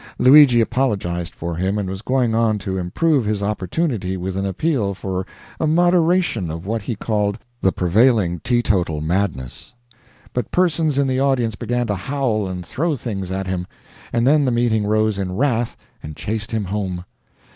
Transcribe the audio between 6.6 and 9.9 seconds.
what he called "the prevailing teetotal madness,"